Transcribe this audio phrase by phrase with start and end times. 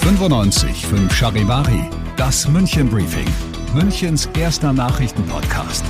[0.00, 3.26] 95 5 Charivari, das München Briefing,
[3.74, 5.84] Münchens erster Nachrichtenpodcast.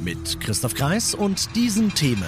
[0.00, 2.24] Mit Christoph Kreis und diesen Themen.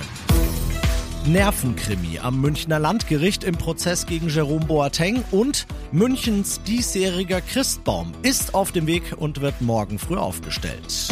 [1.27, 8.71] Nervenkrimi am Münchner Landgericht im Prozess gegen Jerome Boateng und Münchens diesjähriger Christbaum ist auf
[8.71, 11.12] dem Weg und wird morgen früh aufgestellt.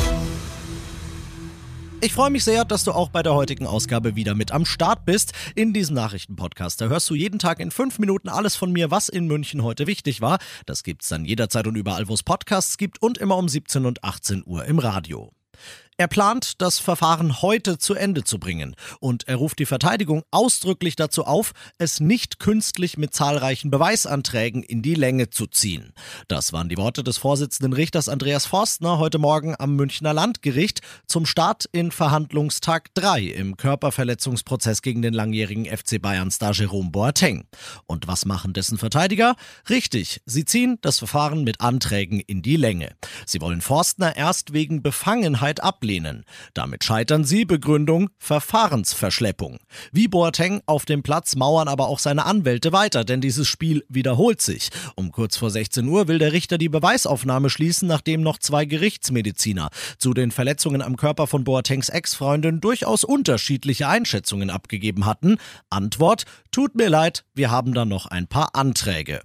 [2.03, 5.05] Ich freue mich sehr, dass du auch bei der heutigen Ausgabe wieder mit am Start
[5.05, 5.35] bist.
[5.55, 9.11] In diesem Nachrichtenpodcast, da hörst du jeden Tag in fünf Minuten alles von mir, was
[9.11, 10.39] in München heute wichtig war.
[10.65, 14.03] Das gibt's dann jederzeit und überall, wo es Podcasts gibt und immer um 17 und
[14.03, 15.35] 18 Uhr im Radio.
[16.01, 20.97] Er plant, das Verfahren heute zu Ende zu bringen und er ruft die Verteidigung ausdrücklich
[20.97, 25.93] dazu auf, es nicht künstlich mit zahlreichen Beweisanträgen in die Länge zu ziehen.
[26.27, 31.27] Das waren die Worte des Vorsitzenden Richters Andreas Forstner heute Morgen am Münchner Landgericht zum
[31.27, 37.45] Start in Verhandlungstag 3 im Körperverletzungsprozess gegen den langjährigen FC Bayern Star Jerome Boateng.
[37.87, 39.37] Und was machen dessen Verteidiger?
[39.69, 42.97] Richtig, sie ziehen das Verfahren mit Anträgen in die Länge.
[43.27, 46.25] Sie wollen Forstner erst wegen Befangenheit ablehnen ablehnen.
[46.55, 49.59] Damit scheitern sie, Begründung Verfahrensverschleppung.
[49.93, 54.41] Wie Boateng auf dem Platz mauern aber auch seine Anwälte weiter, denn dieses Spiel wiederholt
[54.41, 54.71] sich.
[54.95, 59.71] Um kurz vor 16 Uhr will der Richter die Beweisaufnahme schließen, nachdem noch zwei Gerichtsmediziner
[59.99, 65.39] zu den Verletzungen am Körper von Boatengs Ex-Freundin durchaus unterschiedliche Einschätzungen abgegeben hatten.
[65.71, 69.21] Antwort, tut mir leid, wir haben da noch ein paar Anträge.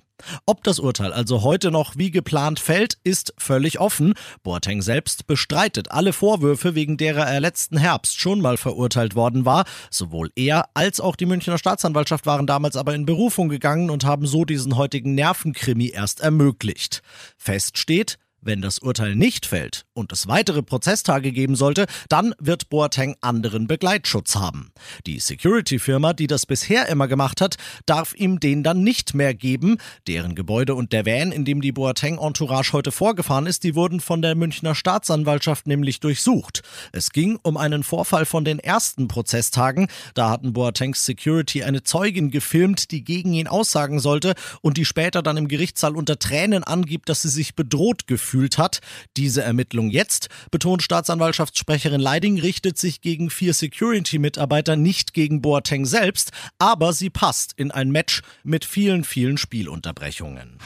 [0.45, 4.13] Ob das Urteil also heute noch wie geplant fällt, ist völlig offen.
[4.43, 9.65] Boateng selbst bestreitet alle Vorwürfe, wegen derer er letzten Herbst schon mal verurteilt worden war.
[9.89, 14.27] Sowohl er als auch die Münchner Staatsanwaltschaft waren damals aber in Berufung gegangen und haben
[14.27, 17.01] so diesen heutigen Nervenkrimi erst ermöglicht.
[17.37, 22.69] Fest steht, wenn das Urteil nicht fällt und es weitere Prozesstage geben sollte, dann wird
[22.69, 24.71] Boateng anderen Begleitschutz haben.
[25.07, 29.77] Die Security-Firma, die das bisher immer gemacht hat, darf ihm den dann nicht mehr geben.
[30.07, 34.21] Deren Gebäude und der Van, in dem die Boateng-Entourage heute vorgefahren ist, die wurden von
[34.21, 36.61] der Münchner Staatsanwaltschaft nämlich durchsucht.
[36.91, 39.87] Es ging um einen Vorfall von den ersten Prozesstagen.
[40.13, 45.23] Da hatten Boatengs Security eine Zeugin gefilmt, die gegen ihn aussagen sollte und die später
[45.23, 48.79] dann im Gerichtssaal unter Tränen angibt, dass sie sich bedroht gefühlt gefühlt hat.
[49.15, 56.31] Diese Ermittlung jetzt, betont Staatsanwaltschaftssprecherin Leiding, richtet sich gegen vier Security-Mitarbeiter, nicht gegen Boateng selbst,
[56.59, 60.57] aber sie passt in ein Match mit vielen, vielen Spielunterbrechungen.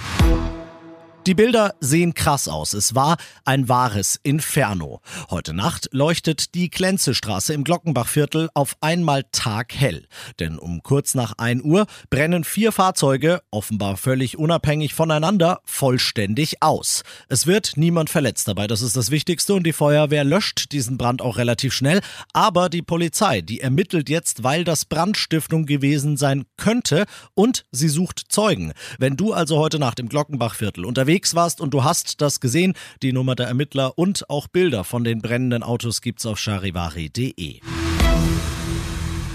[1.27, 2.73] Die Bilder sehen krass aus.
[2.73, 5.01] Es war ein wahres Inferno.
[5.29, 10.07] Heute Nacht leuchtet die Klenzestraße im Glockenbachviertel auf einmal taghell.
[10.39, 17.03] Denn um kurz nach 1 Uhr brennen vier Fahrzeuge, offenbar völlig unabhängig voneinander, vollständig aus.
[17.27, 21.21] Es wird niemand verletzt dabei, das ist das Wichtigste und die Feuerwehr löscht diesen Brand
[21.21, 21.99] auch relativ schnell.
[22.31, 28.23] Aber die Polizei, die ermittelt jetzt, weil das Brandstiftung gewesen sein könnte und sie sucht
[28.29, 28.71] Zeugen.
[28.99, 32.75] Wenn du also heute Nacht im Glockenbachviertel unterwegs unterwegs warst und du hast das gesehen,
[33.01, 37.61] die Nummer der Ermittler und auch Bilder von den brennenden Autos gibt's auf charivari.de.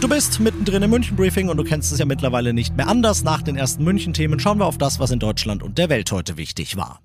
[0.00, 3.24] Du bist mittendrin im München-Briefing und du kennst es ja mittlerweile nicht mehr anders.
[3.24, 6.36] Nach den ersten München-Themen schauen wir auf das, was in Deutschland und der Welt heute
[6.36, 7.00] wichtig war.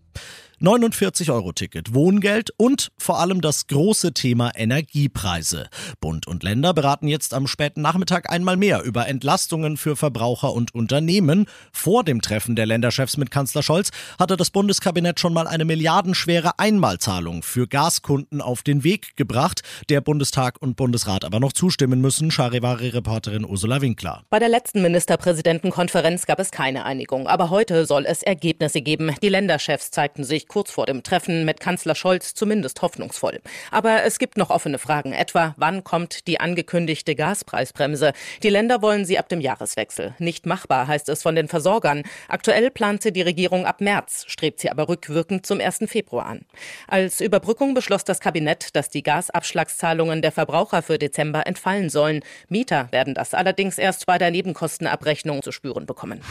[0.62, 5.70] 49-Euro-Ticket, Wohngeld und vor allem das große Thema Energiepreise.
[6.02, 10.76] Bund und Länder beraten jetzt am späten Nachmittag einmal mehr über Entlastungen für Verbraucher und
[10.76, 11.46] Unternehmen.
[11.72, 16.60] Vor dem Treffen der Länderchefs mit Kanzler Scholz hatte das Bundeskabinett schon mal eine milliardenschwere
[16.60, 22.32] Einmalzahlung für Gaskunden auf den Weg gebracht, der Bundestag und Bundesrat aber noch zustimmen müssen,
[22.32, 24.24] Charivari-Reporterin Ursula Winkler.
[24.30, 29.16] Bei der letzten Ministerpräsidentenkonferenz gab es keine Einigung, aber heute soll es Ergebnisse geben.
[29.22, 33.40] Die Länderchefs zeigten sich kurz vor dem Treffen mit Kanzler Scholz zumindest hoffnungsvoll.
[33.72, 38.12] Aber es gibt noch offene Fragen, etwa wann kommt die angekündigte Gaspreisbremse?
[38.44, 40.16] Die Länder wollen sie ab dem Jahreswechsel.
[40.20, 42.04] Nicht machbar, heißt es von den Versorgern.
[42.28, 45.80] Aktuell plant sie die Regierung ab März, strebt sie aber rückwirkend zum 1.
[45.86, 46.42] Februar an.
[46.88, 52.22] Als Überbrückung beschloss das Kabinett, dass die Gasabschlagszahlungen der Verbraucher für Dezember entfallen sollen.
[52.50, 56.22] Mieter werden das allerdings erst bei der Nebenkostenabrechnung zu spüren bekommen.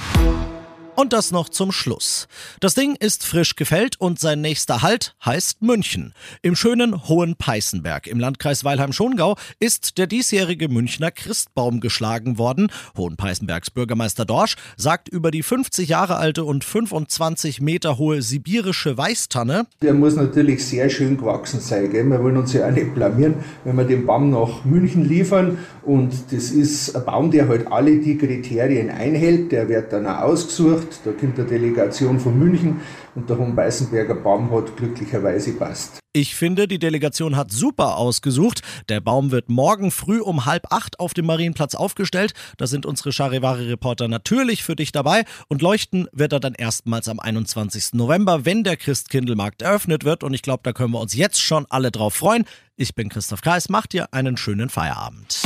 [0.99, 2.27] Und das noch zum Schluss.
[2.59, 6.13] Das Ding ist frisch gefällt und sein nächster Halt heißt München.
[6.43, 12.73] Im schönen Hohen Peißenberg im Landkreis Weilheim-Schongau ist der diesjährige Münchner Christbaum geschlagen worden.
[12.97, 18.99] Hohen Peißenbergs Bürgermeister Dorsch sagt über die 50 Jahre alte und 25 Meter hohe sibirische
[18.99, 19.69] Weißtanne.
[19.81, 21.93] Der muss natürlich sehr schön gewachsen sein.
[21.93, 22.07] Gell?
[22.07, 25.59] Wir wollen uns ja auch nicht blamieren, wenn wir den Baum nach München liefern.
[25.89, 29.53] Und das ist ein Baum, der halt alle die Kriterien einhält.
[29.53, 31.01] Der wird dann auch ausgesucht.
[31.03, 32.83] Da kommt eine Delegation von München
[33.15, 35.99] und der Hohenbeißenberger Baum hat glücklicherweise passt.
[36.15, 38.63] Ich finde, die Delegation hat super ausgesucht.
[38.89, 42.33] Der Baum wird morgen früh um halb acht auf dem Marienplatz aufgestellt.
[42.57, 45.25] Da sind unsere Charivari-Reporter natürlich für dich dabei.
[45.49, 47.93] Und leuchten wird er dann erstmals am 21.
[47.93, 50.25] November, wenn der Christkindlmarkt eröffnet wird.
[50.25, 52.47] Und ich glaube, da können wir uns jetzt schon alle drauf freuen.
[52.77, 55.43] Ich bin Christoph Kreis, macht dir einen schönen Feierabend.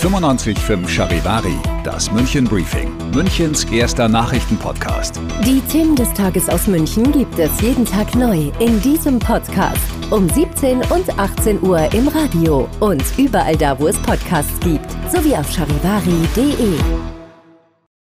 [0.00, 1.54] 95.5 Charivari,
[1.84, 5.20] das München Briefing, Münchens erster Nachrichtenpodcast.
[5.46, 9.78] Die Themen des Tages aus München gibt es jeden Tag neu in diesem Podcast.
[10.12, 15.34] Um 17 und 18 Uhr im Radio und überall da, wo es Podcasts gibt, sowie
[15.34, 17.21] auf charivari.de.